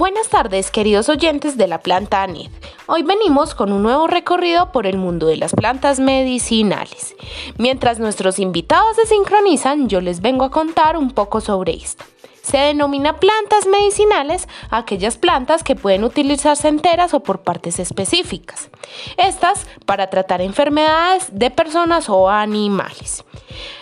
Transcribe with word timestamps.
Buenas 0.00 0.30
tardes, 0.30 0.70
queridos 0.70 1.10
oyentes 1.10 1.58
de 1.58 1.66
la 1.66 1.82
planta 1.82 2.22
ANED. 2.22 2.48
Hoy 2.86 3.02
venimos 3.02 3.54
con 3.54 3.70
un 3.70 3.82
nuevo 3.82 4.06
recorrido 4.06 4.72
por 4.72 4.86
el 4.86 4.96
mundo 4.96 5.26
de 5.26 5.36
las 5.36 5.52
plantas 5.52 6.00
medicinales. 6.00 7.14
Mientras 7.58 7.98
nuestros 7.98 8.38
invitados 8.38 8.96
se 8.96 9.04
sincronizan, 9.04 9.90
yo 9.90 10.00
les 10.00 10.22
vengo 10.22 10.46
a 10.46 10.50
contar 10.50 10.96
un 10.96 11.10
poco 11.10 11.42
sobre 11.42 11.74
esto. 11.74 12.02
Se 12.42 12.58
denomina 12.58 13.18
plantas 13.18 13.66
medicinales 13.66 14.48
aquellas 14.70 15.16
plantas 15.16 15.62
que 15.62 15.76
pueden 15.76 16.04
utilizarse 16.04 16.68
enteras 16.68 17.14
o 17.14 17.20
por 17.20 17.42
partes 17.42 17.78
específicas. 17.78 18.70
Estas 19.16 19.66
para 19.86 20.08
tratar 20.08 20.40
enfermedades 20.40 21.28
de 21.32 21.50
personas 21.50 22.08
o 22.08 22.28
animales. 22.28 23.24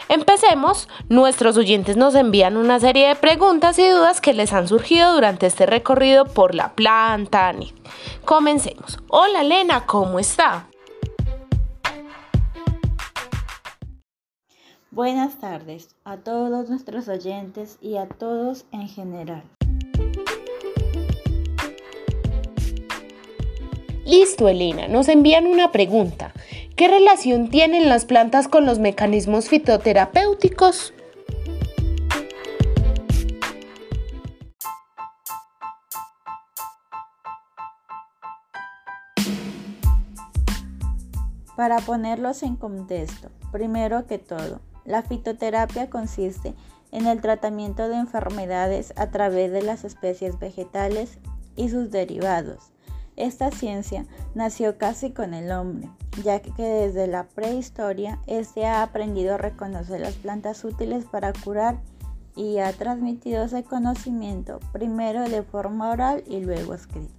Empecemos, 0.09 0.89
nuestros 1.09 1.57
oyentes 1.57 1.97
nos 1.97 2.15
envían 2.15 2.57
una 2.57 2.81
serie 2.81 3.09
de 3.09 3.15
preguntas 3.15 3.79
y 3.79 3.89
dudas 3.89 4.21
que 4.21 4.33
les 4.33 4.53
han 4.53 4.67
surgido 4.67 5.13
durante 5.13 5.47
este 5.47 5.67
recorrido 5.67 6.25
por 6.25 6.55
la 6.55 6.73
planta. 6.75 7.55
Comencemos. 8.25 8.99
Hola 9.09 9.43
Elena, 9.43 9.85
¿cómo 9.87 10.19
está? 10.19 10.68
Buenas 14.91 15.39
tardes 15.39 15.95
a 16.05 16.17
todos 16.17 16.71
nuestros 16.71 17.09
oyentes 17.09 17.77
y 17.83 17.99
a 17.99 18.09
todos 18.09 18.65
en 18.73 18.89
general. 18.89 19.43
Listo, 24.07 24.49
Elena, 24.49 24.89
nos 24.89 25.09
envían 25.09 25.47
una 25.47 25.73
pregunta. 25.73 26.33
¿Qué 26.75 26.89
relación 26.89 27.51
tienen 27.51 27.91
las 27.91 28.07
plantas 28.07 28.49
con 28.49 28.65
los 28.65 28.79
mecanismos 28.79 29.51
fitoterapéuticos? 29.51 30.95
Para 41.57 41.79
ponerlos 41.81 42.43
en 42.43 42.57
contexto, 42.57 43.29
primero 43.53 44.07
que 44.07 44.17
todo, 44.17 44.61
la 44.89 45.03
fitoterapia 45.03 45.91
consiste 45.91 46.55
en 46.93 47.07
el 47.07 47.21
tratamiento 47.21 47.89
de 47.89 47.97
enfermedades 47.97 48.95
a 48.97 49.11
través 49.11 49.53
de 49.53 49.63
las 49.63 49.85
especies 49.85 50.39
vegetales 50.39 51.19
y 51.57 51.69
sus 51.69 51.91
derivados. 51.91 52.73
Esta 53.15 53.51
ciencia 53.51 54.07
nació 54.35 54.79
casi 54.79 55.11
con 55.11 55.35
el 55.35 55.51
hombre, 55.53 55.91
ya 56.25 56.41
que 56.41 56.63
desde 56.63 57.07
la 57.07 57.25
prehistoria 57.25 58.19
éste 58.27 58.65
ha 58.65 58.83
aprendido 58.83 59.35
a 59.35 59.39
reconocer 59.39 60.01
las 60.01 60.15
plantas 60.15 60.65
útiles 60.65 61.05
para 61.05 61.33
curar 61.33 61.79
y 62.35 62.59
ha 62.59 62.73
transmitido 62.73 63.45
ese 63.45 63.65
conocimiento 63.65 64.61
primero 64.73 65.29
de 65.29 65.43
forma 65.43 65.91
oral 65.91 66.23
y 66.27 66.41
luego 66.41 66.75
escrita. 66.75 67.18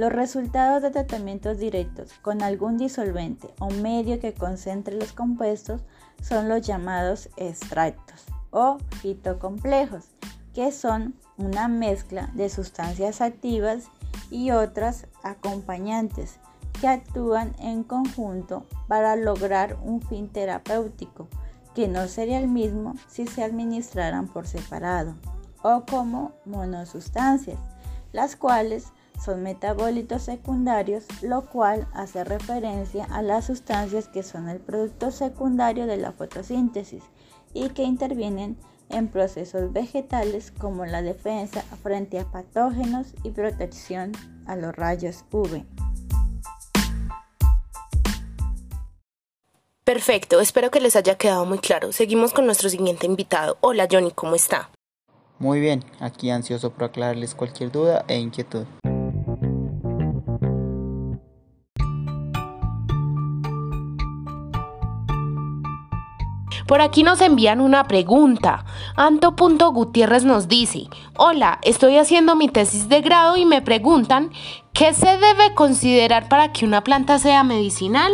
Los 0.00 0.12
resultados 0.12 0.80
de 0.80 0.90
tratamientos 0.90 1.58
directos 1.58 2.14
con 2.22 2.42
algún 2.42 2.78
disolvente 2.78 3.48
o 3.58 3.68
medio 3.68 4.18
que 4.18 4.32
concentre 4.32 4.96
los 4.96 5.12
compuestos 5.12 5.82
son 6.22 6.48
los 6.48 6.66
llamados 6.66 7.28
extractos 7.36 8.24
o 8.50 8.78
fitocomplejos, 9.02 10.06
que 10.54 10.72
son 10.72 11.16
una 11.36 11.68
mezcla 11.68 12.30
de 12.32 12.48
sustancias 12.48 13.20
activas 13.20 13.88
y 14.30 14.52
otras 14.52 15.06
acompañantes 15.22 16.38
que 16.80 16.88
actúan 16.88 17.54
en 17.58 17.84
conjunto 17.84 18.64
para 18.88 19.16
lograr 19.16 19.76
un 19.84 20.00
fin 20.00 20.30
terapéutico 20.30 21.28
que 21.74 21.88
no 21.88 22.08
sería 22.08 22.38
el 22.38 22.48
mismo 22.48 22.94
si 23.06 23.26
se 23.26 23.44
administraran 23.44 24.28
por 24.28 24.46
separado 24.46 25.14
o 25.60 25.84
como 25.84 26.32
monosustancias, 26.46 27.58
las 28.12 28.34
cuales 28.34 28.94
son 29.24 29.42
metabolitos 29.42 30.22
secundarios, 30.22 31.04
lo 31.22 31.46
cual 31.46 31.86
hace 31.92 32.24
referencia 32.24 33.04
a 33.04 33.22
las 33.22 33.46
sustancias 33.46 34.08
que 34.08 34.22
son 34.22 34.48
el 34.48 34.60
producto 34.60 35.10
secundario 35.10 35.86
de 35.86 35.98
la 35.98 36.12
fotosíntesis 36.12 37.02
y 37.52 37.68
que 37.70 37.82
intervienen 37.82 38.56
en 38.88 39.08
procesos 39.08 39.72
vegetales 39.72 40.50
como 40.50 40.84
la 40.84 41.02
defensa 41.02 41.62
frente 41.82 42.18
a 42.18 42.24
patógenos 42.24 43.14
y 43.22 43.30
protección 43.30 44.12
a 44.46 44.56
los 44.56 44.74
rayos 44.74 45.24
UV. 45.30 45.64
Perfecto, 49.84 50.40
espero 50.40 50.70
que 50.70 50.80
les 50.80 50.94
haya 50.94 51.16
quedado 51.16 51.44
muy 51.46 51.58
claro. 51.58 51.90
Seguimos 51.92 52.32
con 52.32 52.46
nuestro 52.46 52.68
siguiente 52.68 53.06
invitado. 53.06 53.58
Hola 53.60 53.88
Johnny, 53.90 54.12
¿cómo 54.12 54.36
está? 54.36 54.70
Muy 55.38 55.58
bien, 55.58 55.84
aquí 56.00 56.30
ansioso 56.30 56.70
por 56.70 56.84
aclararles 56.84 57.34
cualquier 57.34 57.72
duda 57.72 58.04
e 58.06 58.18
inquietud. 58.18 58.66
Por 66.70 66.82
aquí 66.82 67.02
nos 67.02 67.20
envían 67.20 67.60
una 67.60 67.88
pregunta. 67.88 68.64
Anto.gutiérrez 68.94 70.24
nos 70.24 70.46
dice, 70.46 70.84
hola, 71.16 71.58
estoy 71.64 71.96
haciendo 71.96 72.36
mi 72.36 72.48
tesis 72.48 72.88
de 72.88 73.00
grado 73.00 73.36
y 73.36 73.44
me 73.44 73.60
preguntan, 73.60 74.30
¿qué 74.72 74.94
se 74.94 75.08
debe 75.18 75.52
considerar 75.56 76.28
para 76.28 76.52
que 76.52 76.64
una 76.64 76.84
planta 76.84 77.18
sea 77.18 77.42
medicinal? 77.42 78.12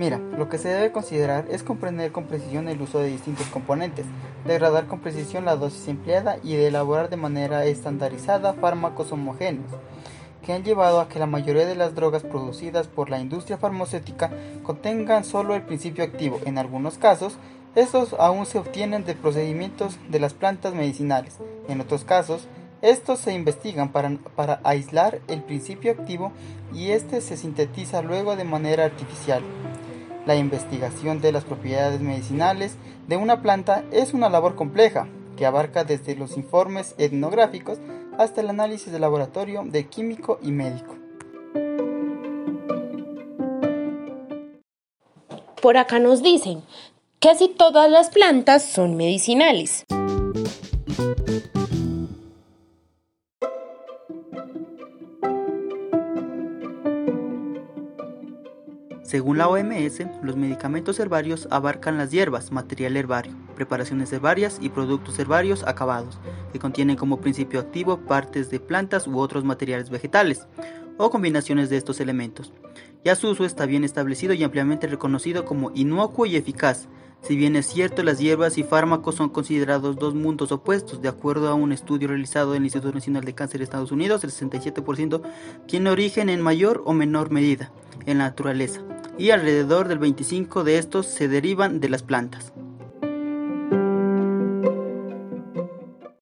Mira, 0.00 0.16
lo 0.16 0.48
que 0.48 0.56
se 0.56 0.68
debe 0.68 0.92
considerar 0.92 1.44
es 1.50 1.62
comprender 1.62 2.10
con 2.10 2.24
precisión 2.24 2.68
el 2.68 2.80
uso 2.80 3.00
de 3.00 3.08
distintos 3.08 3.48
componentes, 3.48 4.06
degradar 4.46 4.86
con 4.86 5.00
precisión 5.00 5.44
la 5.44 5.56
dosis 5.56 5.88
empleada 5.88 6.38
y 6.42 6.56
de 6.56 6.68
elaborar 6.68 7.10
de 7.10 7.18
manera 7.18 7.66
estandarizada 7.66 8.54
fármacos 8.54 9.12
homogéneos, 9.12 9.70
que 10.42 10.54
han 10.54 10.64
llevado 10.64 11.00
a 11.00 11.08
que 11.10 11.18
la 11.18 11.26
mayoría 11.26 11.66
de 11.66 11.74
las 11.74 11.94
drogas 11.94 12.22
producidas 12.22 12.86
por 12.86 13.10
la 13.10 13.20
industria 13.20 13.58
farmacéutica 13.58 14.30
contengan 14.62 15.22
solo 15.22 15.54
el 15.54 15.66
principio 15.66 16.02
activo. 16.02 16.40
En 16.46 16.56
algunos 16.56 16.96
casos, 16.96 17.36
estos 17.74 18.14
aún 18.14 18.46
se 18.46 18.58
obtienen 18.58 19.04
de 19.04 19.14
procedimientos 19.14 19.98
de 20.08 20.18
las 20.18 20.32
plantas 20.32 20.72
medicinales. 20.72 21.36
En 21.68 21.78
otros 21.78 22.04
casos, 22.04 22.48
estos 22.80 23.18
se 23.18 23.34
investigan 23.34 23.92
para, 23.92 24.16
para 24.34 24.60
aislar 24.64 25.20
el 25.28 25.42
principio 25.42 25.92
activo 25.92 26.32
y 26.72 26.92
este 26.92 27.20
se 27.20 27.36
sintetiza 27.36 28.00
luego 28.00 28.34
de 28.34 28.44
manera 28.44 28.86
artificial. 28.86 29.42
La 30.26 30.36
investigación 30.36 31.20
de 31.20 31.32
las 31.32 31.44
propiedades 31.44 32.00
medicinales 32.00 32.76
de 33.08 33.16
una 33.16 33.40
planta 33.40 33.84
es 33.90 34.12
una 34.12 34.28
labor 34.28 34.54
compleja 34.54 35.08
que 35.36 35.46
abarca 35.46 35.84
desde 35.84 36.14
los 36.14 36.36
informes 36.36 36.94
etnográficos 36.98 37.78
hasta 38.18 38.42
el 38.42 38.50
análisis 38.50 38.92
de 38.92 38.98
laboratorio 38.98 39.64
de 39.64 39.86
químico 39.86 40.38
y 40.42 40.52
médico. 40.52 40.96
Por 45.62 45.76
acá 45.76 45.98
nos 45.98 46.22
dicen, 46.22 46.62
casi 47.18 47.48
todas 47.48 47.90
las 47.90 48.10
plantas 48.10 48.64
son 48.64 48.96
medicinales. 48.96 49.84
Según 59.10 59.38
la 59.38 59.48
OMS, 59.48 60.04
los 60.22 60.36
medicamentos 60.36 61.00
herbarios 61.00 61.48
abarcan 61.50 61.98
las 61.98 62.12
hierbas, 62.12 62.52
material 62.52 62.96
herbario, 62.96 63.32
preparaciones 63.56 64.12
herbarias 64.12 64.58
y 64.60 64.68
productos 64.68 65.18
herbarios 65.18 65.64
acabados, 65.64 66.20
que 66.52 66.60
contienen 66.60 66.94
como 66.94 67.20
principio 67.20 67.58
activo 67.58 67.96
partes 67.96 68.50
de 68.50 68.60
plantas 68.60 69.08
u 69.08 69.18
otros 69.18 69.42
materiales 69.42 69.90
vegetales, 69.90 70.46
o 71.00 71.10
combinaciones 71.10 71.70
de 71.70 71.78
estos 71.78 71.98
elementos. 72.00 72.52
Ya 73.04 73.16
su 73.16 73.30
uso 73.30 73.44
está 73.44 73.64
bien 73.64 73.84
establecido 73.84 74.34
y 74.34 74.44
ampliamente 74.44 74.86
reconocido 74.86 75.44
como 75.44 75.72
inocuo 75.74 76.26
y 76.26 76.36
eficaz, 76.36 76.88
si 77.22 77.36
bien 77.36 77.54
es 77.54 77.66
cierto, 77.66 78.02
las 78.02 78.18
hierbas 78.18 78.56
y 78.56 78.62
fármacos 78.62 79.16
son 79.16 79.28
considerados 79.28 79.96
dos 79.96 80.14
mundos 80.14 80.52
opuestos. 80.52 81.02
De 81.02 81.08
acuerdo 81.08 81.48
a 81.48 81.54
un 81.54 81.70
estudio 81.70 82.08
realizado 82.08 82.54
en 82.54 82.62
el 82.62 82.66
Instituto 82.66 82.94
Nacional 82.94 83.24
de 83.24 83.34
Cáncer 83.34 83.58
de 83.58 83.64
Estados 83.64 83.92
Unidos, 83.92 84.24
el 84.24 84.30
67% 84.30 85.20
tiene 85.66 85.90
origen 85.90 86.30
en 86.30 86.40
mayor 86.40 86.82
o 86.86 86.94
menor 86.94 87.30
medida 87.30 87.72
en 88.06 88.18
la 88.18 88.24
naturaleza 88.24 88.80
y 89.18 89.30
alrededor 89.30 89.86
del 89.88 90.00
25% 90.00 90.62
de 90.62 90.78
estos 90.78 91.06
se 91.06 91.28
derivan 91.28 91.80
de 91.80 91.90
las 91.90 92.02
plantas. 92.02 92.54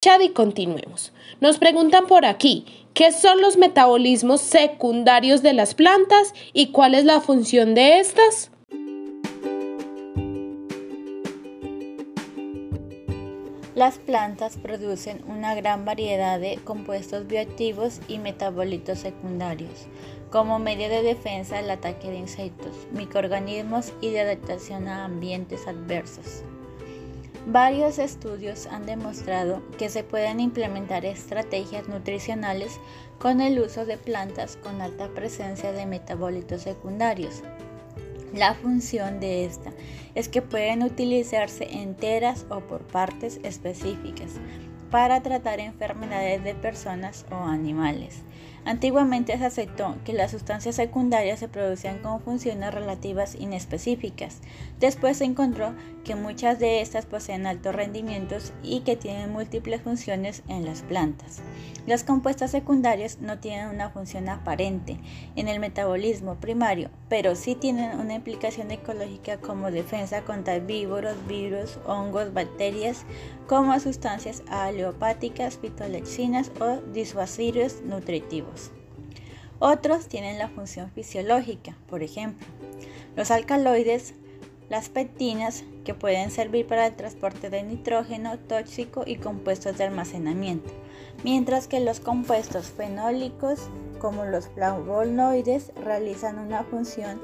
Y 0.08 0.31
continuemos. 0.31 1.12
Nos 1.40 1.58
preguntan 1.58 2.06
por 2.06 2.25
aquí, 2.25 2.64
¿qué 2.94 3.12
son 3.12 3.43
los 3.43 3.58
metabolismos 3.58 4.40
secundarios 4.40 5.43
de 5.43 5.52
las 5.52 5.75
plantas 5.75 6.32
y 6.55 6.69
cuál 6.69 6.94
es 6.94 7.05
la 7.05 7.20
función 7.20 7.75
de 7.75 8.00
estas? 8.00 8.50
Las 13.75 13.99
plantas 13.99 14.56
producen 14.56 15.22
una 15.28 15.55
gran 15.55 15.84
variedad 15.84 16.40
de 16.40 16.58
compuestos 16.64 17.26
bioactivos 17.26 18.00
y 18.08 18.19
metabolitos 18.19 19.00
secundarios, 19.00 19.87
como 20.31 20.58
medio 20.58 20.88
de 20.88 21.02
defensa 21.02 21.56
del 21.56 21.70
ataque 21.70 22.08
de 22.08 22.16
insectos, 22.16 22.75
microorganismos 22.93 23.93
y 24.00 24.10
de 24.10 24.20
adaptación 24.20 24.88
a 24.88 25.05
ambientes 25.05 25.69
adversos. 25.69 26.43
Varios 27.46 27.99
estudios 27.99 28.67
han 28.67 28.85
demostrado 28.85 29.62
que 29.79 29.88
se 29.88 30.05
pueden 30.05 30.40
implementar 30.40 31.05
estrategias 31.05 31.88
nutricionales 31.88 32.79
con 33.19 33.40
el 33.40 33.58
uso 33.61 33.87
de 33.87 33.96
plantas 33.96 34.56
con 34.56 34.81
alta 34.81 35.08
presencia 35.08 35.73
de 35.73 35.87
metabolitos 35.87 36.62
secundarios. 36.62 37.43
La 38.35 38.55
función 38.55 39.20
de 39.20 39.46
esta 39.46 39.73
es 40.14 40.29
que 40.29 40.43
pueden 40.43 40.82
utilizarse 40.82 41.79
enteras 41.79 42.44
o 42.50 42.61
por 42.61 42.82
partes 42.82 43.41
específicas 43.43 44.32
para 44.91 45.23
tratar 45.23 45.61
enfermedades 45.61 46.44
de 46.44 46.55
personas 46.55 47.25
o 47.31 47.37
animales. 47.37 48.23
Antiguamente 48.69 49.38
se 49.38 49.47
aceptó 49.47 49.97
que 50.05 50.12
las 50.12 50.31
sustancias 50.31 50.76
secundarias 50.76 51.38
se 51.38 51.49
producían 51.49 52.00
con 52.00 52.20
funciones 52.20 52.75
relativas 52.75 53.35
inespecíficas. 53.35 54.43
Después 54.79 55.17
se 55.17 55.25
encontró 55.25 55.73
que 56.05 56.15
muchas 56.15 56.59
de 56.59 56.82
estas 56.82 57.06
poseen 57.06 57.47
altos 57.47 57.75
rendimientos 57.75 58.53
y 58.62 58.81
que 58.81 58.94
tienen 58.94 59.32
múltiples 59.32 59.81
funciones 59.81 60.43
en 60.49 60.67
las 60.67 60.82
plantas. 60.82 61.41
Los 61.87 62.05
compuestos 62.05 62.50
secundarios 62.50 63.20
no 63.23 63.38
tienen 63.38 63.69
una 63.69 63.88
función 63.88 64.29
aparente 64.29 64.99
en 65.35 65.49
el 65.49 65.61
metabolismo 65.61 66.35
primario, 66.35 66.91
pero 67.09 67.37
sí 67.37 67.55
tienen 67.55 67.99
una 67.99 68.17
implicación 68.17 68.70
ecológica 68.70 69.38
como 69.38 69.70
defensa 69.70 70.20
contra 70.26 70.59
víboros, 70.59 71.17
virus, 71.26 71.79
hongos, 71.87 72.35
bacterias, 72.35 73.06
como 73.47 73.81
sustancias 73.81 74.43
aleopáticas, 74.50 75.56
fitolexinas 75.56 76.53
o 76.61 76.82
disuasorios 76.93 77.81
nutritivos. 77.81 78.57
Otros 79.60 80.06
tienen 80.06 80.38
la 80.38 80.49
función 80.49 80.90
fisiológica, 80.90 81.76
por 81.88 82.02
ejemplo, 82.02 82.46
los 83.16 83.31
alcaloides, 83.31 84.14
las 84.69 84.88
pectinas, 84.88 85.64
que 85.84 85.94
pueden 85.94 86.31
servir 86.31 86.66
para 86.66 86.87
el 86.87 86.94
transporte 86.94 87.49
de 87.50 87.62
nitrógeno 87.62 88.38
tóxico 88.38 89.02
y 89.06 89.16
compuestos 89.16 89.78
de 89.78 89.84
almacenamiento, 89.84 90.70
mientras 91.25 91.66
que 91.66 91.81
los 91.81 91.99
compuestos 91.99 92.66
fenólicos, 92.66 93.70
como 93.99 94.26
los 94.26 94.49
flavonoides, 94.49 95.72
realizan 95.82 96.38
una 96.38 96.62
función 96.64 97.20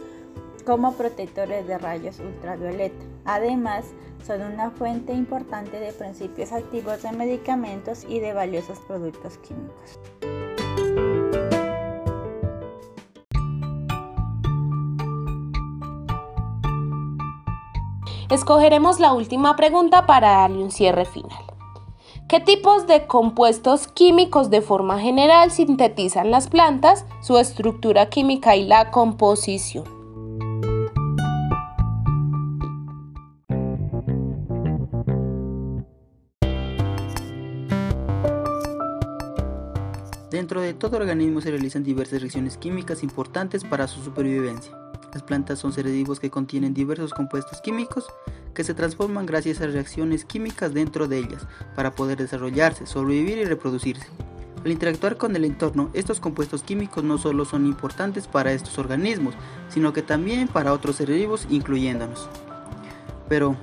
como 0.64 0.94
protectores 0.94 1.66
de 1.66 1.78
rayos 1.78 2.19
ultravioleta. 2.20 3.04
Además, 3.26 3.84
son 4.26 4.42
una 4.42 4.70
fuente 4.70 5.12
importante 5.12 5.78
de 5.78 5.92
principios 5.92 6.52
activos 6.52 7.02
de 7.02 7.12
medicamentos 7.12 8.04
y 8.08 8.20
de 8.20 8.32
valiosos 8.32 8.78
productos 8.81 9.38
químicos. 9.38 9.98
Escogeremos 18.31 19.00
la 19.00 19.12
última 19.12 19.55
pregunta 19.55 20.06
para 20.06 20.31
darle 20.31 20.62
un 20.62 20.71
cierre 20.71 21.05
final. 21.05 21.38
¿Qué 22.26 22.41
tipos 22.41 22.87
de 22.87 23.06
compuestos 23.06 23.87
químicos 23.87 24.49
de 24.49 24.62
forma 24.62 24.99
general 24.99 25.50
sintetizan 25.50 26.31
las 26.31 26.49
plantas, 26.49 27.05
su 27.21 27.38
estructura 27.38 28.09
química 28.09 28.56
y 28.56 28.65
la 28.65 28.91
composición? 28.91 29.85
Dentro 40.31 40.62
de 40.62 40.75
todo 40.75 40.97
organismo 40.97 41.41
se 41.41 41.50
realizan 41.50 41.85
diversas 41.85 42.20
reacciones 42.20 42.56
químicas 42.56 43.03
importantes 43.03 43.62
para 43.62 43.87
su 43.87 44.03
supervivencia. 44.03 44.83
Las 45.14 45.22
plantas 45.22 45.61
son 45.61 45.72
seres 45.72 45.93
vivos 45.93 46.19
que 46.19 46.28
contienen 46.28 46.75
diversos 46.75 47.14
compuestos 47.14 47.61
químicos 47.61 48.06
que 48.52 48.64
se 48.64 48.75
transforman 48.75 49.26
gracias 49.26 49.61
a 49.61 49.66
reacciones 49.66 50.25
químicas 50.25 50.75
dentro 50.75 51.06
de 51.06 51.19
ellas 51.19 51.46
para 51.76 51.93
poder 51.93 52.19
desarrollarse, 52.19 52.87
sobrevivir 52.87 53.38
y 53.38 53.44
reproducirse. 53.44 54.08
Al 54.64 54.72
interactuar 54.72 55.16
con 55.16 55.37
el 55.37 55.44
entorno, 55.44 55.90
estos 55.93 56.20
compuestos 56.20 56.62
químicos 56.62 57.05
no 57.05 57.19
solo 57.19 57.44
son 57.44 57.64
importantes 57.66 58.26
para 58.26 58.52
estos 58.52 58.76
organismos, 58.78 59.34
sino 59.69 59.93
que 59.93 60.02
también 60.02 60.49
para 60.49 60.72
otros 60.72 60.96
seres 60.96 61.17
vivos, 61.17 61.46
incluyéndonos. 61.50 62.28
Pero, 63.28 63.56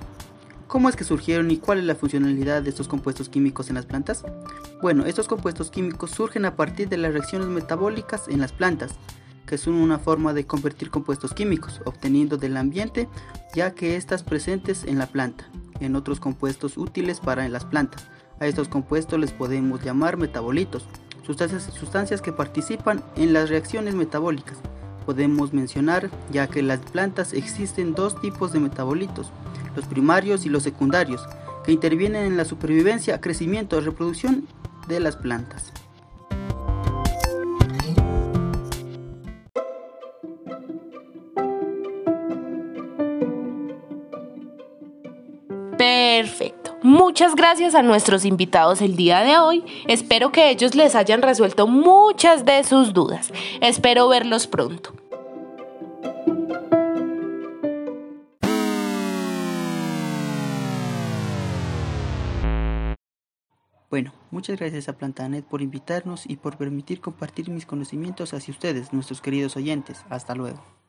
¿cómo 0.68 0.88
es 0.88 0.95
que 0.95 1.04
surgieron 1.04 1.51
y 1.51 1.57
cuál 1.57 1.80
es 1.80 1.86
la 1.86 1.95
funcionalidad 1.95 2.62
de 2.62 2.69
estos 2.69 2.88
compuestos 2.88 3.30
químicos 3.30 3.69
en 3.69 3.75
las 3.75 3.86
plantas? 3.86 4.24
Bueno, 4.81 5.06
estos 5.06 5.27
compuestos 5.27 5.69
químicos 5.69 6.12
surgen 6.12 6.45
a 6.45 6.56
partir 6.56 6.88
de 6.88 6.97
las 6.97 7.13
reacciones 7.13 7.47
metabólicas 7.47 8.27
en 8.27 8.39
las 8.39 8.51
plantas, 8.51 8.92
que 9.51 9.57
son 9.57 9.74
una 9.74 10.00
forma 10.00 10.33
de 10.33 10.45
convertir 10.45 10.89
compuestos 10.89 11.33
químicos, 11.33 11.81
obteniendo 11.83 12.38
del 12.38 12.56
ambiente, 12.56 13.09
ya 13.53 13.71
que 13.71 13.98
estas 13.98 14.24
presentes 14.24 14.86
en 14.86 14.98
la 14.98 15.07
planta, 15.07 15.44
en 15.81 15.98
otros 15.98 16.21
compuestos 16.21 16.77
útiles 16.77 17.19
para 17.19 17.50
las 17.50 17.65
plantas. 17.65 18.07
A 18.39 18.48
estos 18.48 18.69
compuestos 18.69 19.19
les 19.19 19.33
podemos 19.33 19.83
llamar 19.83 20.15
metabolitos, 20.15 20.86
sustancias, 21.25 21.63
sustancias 21.63 22.21
que 22.21 22.31
participan 22.31 23.03
en 23.18 23.33
las 23.33 23.50
reacciones 23.50 23.94
metabólicas. 23.94 24.57
Podemos 25.06 25.51
mencionar, 25.51 26.09
ya 26.31 26.47
que 26.47 26.62
en 26.62 26.69
las 26.69 26.80
plantas 26.80 27.33
existen 27.33 27.94
dos 27.94 28.21
tipos 28.21 28.54
de 28.54 28.62
metabolitos, 28.62 29.33
los 29.75 29.83
primarios 29.83 30.45
y 30.45 30.50
los 30.50 30.63
secundarios, 30.63 31.27
que 31.65 31.74
intervienen 31.74 32.24
en 32.24 32.38
la 32.38 32.45
supervivencia, 32.45 33.19
crecimiento 33.19 33.77
y 33.77 33.81
reproducción 33.81 34.47
de 34.88 35.01
las 35.01 35.18
plantas. 35.18 35.74
Muchas 47.12 47.36
gracias 47.36 47.75
a 47.75 47.81
nuestros 47.84 48.24
invitados 48.24 48.81
el 48.81 48.96
día 48.96 49.19
de 49.19 49.38
hoy. 49.38 49.66
Espero 49.86 50.31
que 50.31 50.50
ellos 50.50 50.75
les 50.75 50.96
hayan 50.96 51.22
resuelto 51.22 51.68
muchas 51.68 52.46
de 52.46 52.63
sus 52.63 52.94
dudas. 52.94 53.34
Espero 53.60 54.08
verlos 54.08 54.48
pronto. 54.48 54.94
Bueno, 63.90 64.14
muchas 64.31 64.57
gracias 64.57 64.88
a 64.88 64.94
Plantanet 64.94 65.44
por 65.44 65.62
invitarnos 65.62 66.24
y 66.25 66.38
por 66.38 66.56
permitir 66.56 67.02
compartir 67.02 67.50
mis 67.50 67.66
conocimientos 67.66 68.34
hacia 68.34 68.54
ustedes, 68.54 68.94
nuestros 68.94 69.19
queridos 69.19 69.57
oyentes. 69.57 70.06
Hasta 70.10 70.34
luego. 70.34 70.81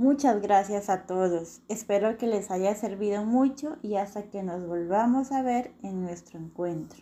Muchas 0.00 0.40
gracias 0.40 0.88
a 0.88 1.02
todos. 1.02 1.60
Espero 1.68 2.16
que 2.16 2.26
les 2.26 2.50
haya 2.50 2.74
servido 2.74 3.22
mucho 3.22 3.76
y 3.82 3.96
hasta 3.96 4.22
que 4.22 4.42
nos 4.42 4.66
volvamos 4.66 5.30
a 5.30 5.42
ver 5.42 5.72
en 5.82 6.00
nuestro 6.00 6.38
encuentro. 6.38 7.00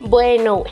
Bueno, 0.00 0.62
bueno, 0.62 0.64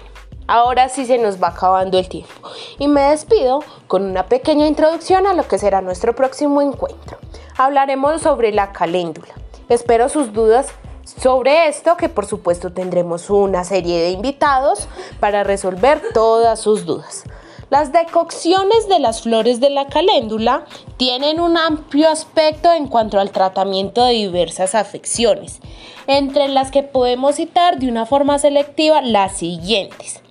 ahora 0.46 0.88
sí 0.88 1.04
se 1.04 1.18
nos 1.18 1.42
va 1.42 1.48
acabando 1.48 1.98
el 1.98 2.08
tiempo 2.08 2.32
y 2.78 2.88
me 2.88 3.02
despido 3.10 3.62
con 3.86 4.02
una 4.04 4.24
pequeña 4.28 4.66
introducción 4.66 5.26
a 5.26 5.34
lo 5.34 5.46
que 5.46 5.58
será 5.58 5.82
nuestro 5.82 6.14
próximo 6.14 6.62
encuentro. 6.62 7.18
Hablaremos 7.58 8.22
sobre 8.22 8.50
la 8.50 8.72
caléndula. 8.72 9.34
Espero 9.68 10.08
sus 10.08 10.32
dudas 10.32 10.68
sobre 11.04 11.68
esto, 11.68 11.96
que 11.96 12.08
por 12.08 12.26
supuesto 12.26 12.72
tendremos 12.72 13.30
una 13.30 13.64
serie 13.64 14.00
de 14.00 14.10
invitados 14.10 14.88
para 15.20 15.44
resolver 15.44 16.02
todas 16.12 16.60
sus 16.60 16.84
dudas. 16.84 17.24
Las 17.70 17.90
decocciones 17.92 18.88
de 18.88 18.98
las 18.98 19.22
flores 19.22 19.58
de 19.58 19.70
la 19.70 19.86
caléndula 19.86 20.66
tienen 20.98 21.40
un 21.40 21.56
amplio 21.56 22.10
aspecto 22.10 22.70
en 22.70 22.86
cuanto 22.86 23.18
al 23.18 23.30
tratamiento 23.30 24.04
de 24.04 24.12
diversas 24.12 24.74
afecciones, 24.74 25.60
entre 26.06 26.48
las 26.48 26.70
que 26.70 26.82
podemos 26.82 27.36
citar 27.36 27.78
de 27.78 27.88
una 27.88 28.04
forma 28.04 28.38
selectiva 28.38 29.00
las 29.00 29.38
siguientes. 29.38 30.21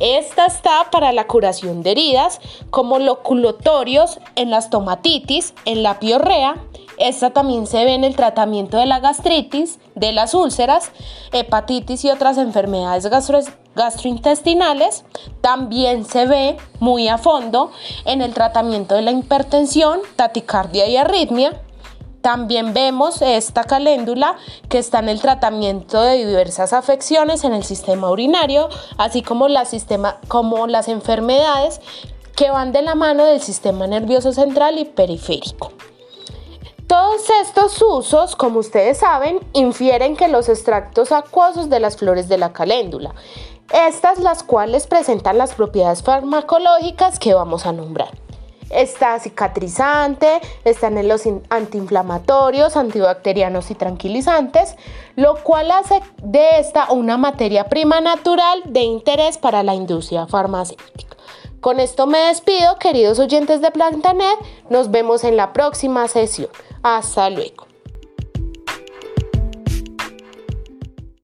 Esta 0.00 0.46
está 0.46 0.88
para 0.90 1.12
la 1.12 1.26
curación 1.26 1.82
de 1.82 1.92
heridas 1.92 2.40
como 2.70 2.98
loculotorios 2.98 4.18
en 4.34 4.50
las 4.50 4.70
tomatitis, 4.70 5.54
en 5.64 5.82
la 5.82 6.00
piorrea, 6.00 6.56
esta 7.00 7.30
también 7.30 7.66
se 7.66 7.82
ve 7.86 7.94
en 7.94 8.04
el 8.04 8.14
tratamiento 8.14 8.76
de 8.76 8.84
la 8.84 9.00
gastritis, 9.00 9.78
de 9.94 10.12
las 10.12 10.34
úlceras, 10.34 10.92
hepatitis 11.32 12.04
y 12.04 12.10
otras 12.10 12.36
enfermedades 12.36 13.08
gastrointestinales. 13.74 15.04
También 15.40 16.04
se 16.04 16.26
ve 16.26 16.58
muy 16.78 17.08
a 17.08 17.16
fondo 17.16 17.70
en 18.04 18.20
el 18.20 18.34
tratamiento 18.34 18.96
de 18.96 19.00
la 19.00 19.12
hipertensión, 19.12 20.00
taticardia 20.14 20.86
y 20.88 20.98
arritmia. 20.98 21.62
También 22.22 22.74
vemos 22.74 23.22
esta 23.22 23.64
caléndula 23.64 24.36
que 24.68 24.78
está 24.78 24.98
en 24.98 25.08
el 25.08 25.20
tratamiento 25.20 26.02
de 26.02 26.26
diversas 26.26 26.74
afecciones 26.74 27.44
en 27.44 27.54
el 27.54 27.64
sistema 27.64 28.10
urinario, 28.10 28.68
así 28.98 29.22
como, 29.22 29.48
las 29.48 29.72
enfermedades 30.88 31.80
que 32.36 32.50
van 32.50 32.72
de 32.72 32.82
la 32.82 32.94
mano 32.94 33.24
del 33.24 33.40
sistema 33.40 33.86
nervioso 33.86 34.32
central 34.32 34.78
y 34.78 34.84
periférico. 34.84 35.72
Todos 36.86 37.22
estos 37.42 37.80
usos, 37.80 38.36
como 38.36 38.58
ustedes 38.58 38.98
saben, 38.98 39.40
infieren 39.52 40.16
que 40.16 40.28
los 40.28 40.48
extractos 40.48 41.12
acuosos 41.12 41.70
de 41.70 41.80
las 41.80 41.96
flores 41.96 42.28
de 42.28 42.36
la 42.36 42.52
caléndula, 42.52 43.14
estas 43.72 44.18
las 44.18 44.42
cuales 44.42 44.86
presentan 44.86 45.38
las 45.38 45.54
propiedades 45.54 46.02
farmacológicas 46.02 47.18
que 47.18 47.32
vamos 47.32 47.64
a 47.64 47.72
nombrar. 47.72 48.10
Está 48.70 49.18
cicatrizante, 49.18 50.40
están 50.64 50.96
en 50.96 51.08
los 51.08 51.24
antiinflamatorios, 51.50 52.76
antibacterianos 52.76 53.70
y 53.70 53.74
tranquilizantes, 53.74 54.76
lo 55.16 55.34
cual 55.42 55.70
hace 55.70 56.00
de 56.22 56.60
esta 56.60 56.90
una 56.92 57.18
materia 57.18 57.64
prima 57.68 58.00
natural 58.00 58.62
de 58.66 58.80
interés 58.80 59.38
para 59.38 59.62
la 59.62 59.74
industria 59.74 60.26
farmacéutica. 60.26 61.16
Con 61.60 61.78
esto 61.78 62.06
me 62.06 62.18
despido, 62.18 62.78
queridos 62.78 63.18
oyentes 63.18 63.60
de 63.60 63.70
Plantanet. 63.70 64.38
Nos 64.70 64.90
vemos 64.90 65.24
en 65.24 65.36
la 65.36 65.52
próxima 65.52 66.08
sesión. 66.08 66.48
Hasta 66.82 67.28
luego. 67.28 67.69